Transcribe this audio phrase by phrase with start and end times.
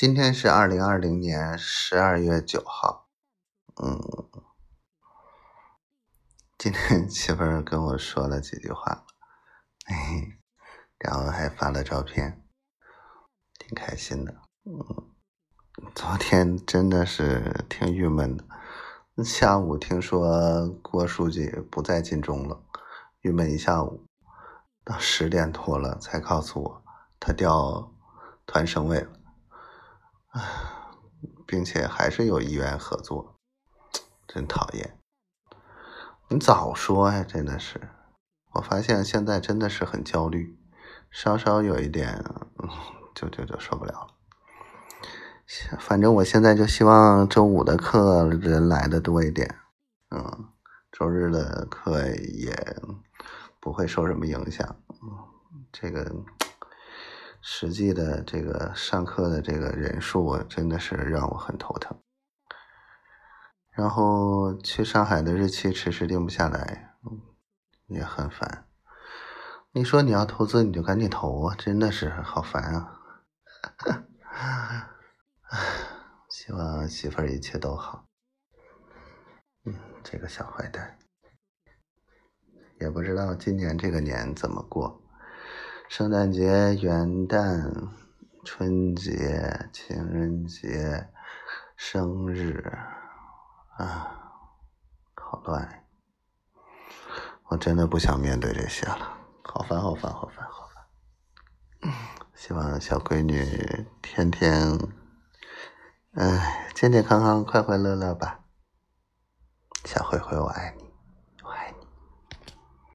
[0.00, 3.10] 今天是二零二零年十二月九号，
[3.82, 4.00] 嗯，
[6.56, 9.04] 今天 媳妇儿跟我说了几句话，
[9.84, 10.38] 嘿嘿，
[10.96, 12.42] 然后还发了照片，
[13.58, 14.40] 挺开心的。
[14.64, 15.12] 嗯，
[15.94, 22.64] 昨天真的是挺郁闷的，下午听说郭书记不再晋中了，
[23.20, 24.06] 郁闷一下午，
[24.82, 26.84] 到十点多了才告诉我
[27.20, 27.92] 他调
[28.46, 29.19] 团省委了。
[30.32, 30.40] 唉，
[31.44, 33.34] 并且还是有意愿合作，
[34.28, 34.96] 真讨厌！
[36.28, 37.80] 你早说呀，真的是！
[38.52, 40.56] 我发现现在真的是很焦虑，
[41.10, 42.24] 稍稍有一点，
[43.12, 44.06] 就就就受不了了。
[45.80, 49.58] 反正我现在就希望周五的课人来的多一点，
[50.10, 50.48] 嗯，
[50.92, 52.54] 周日的课也
[53.58, 56.14] 不会受什么影响，嗯，这个。
[57.40, 61.98] 实际的这个上课的这个人数，真的是让我很头疼。
[63.70, 66.96] 然后去上海的日期迟迟定不下来，
[67.86, 68.66] 也很烦。
[69.72, 71.54] 你说你要投资，你就赶紧投啊！
[71.56, 72.98] 真的是好烦啊！
[76.28, 78.06] 希望媳妇儿一切都好。
[79.64, 80.98] 嗯，这个小坏蛋，
[82.80, 85.00] 也不知道今年这个年怎么过。
[85.90, 86.46] 圣诞节、
[86.76, 87.88] 元旦、
[88.44, 91.08] 春节、情人节、
[91.76, 92.62] 生日，
[93.76, 94.16] 啊，
[95.16, 95.84] 好乱！
[97.48, 100.68] 我真的不想面对这些了，好烦，好烦，好烦，好
[101.80, 101.92] 烦！
[102.36, 104.78] 希望小闺女天天，
[106.12, 108.44] 哎，健健康康、快快乐乐吧。
[109.84, 110.89] 小灰灰，我爱你。